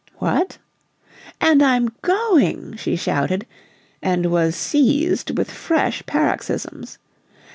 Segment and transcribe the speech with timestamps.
[0.17, 0.57] "What!"
[1.39, 3.45] "And I'm GOING!" she shouted,
[4.01, 6.97] and was seized with fresh paroxysms.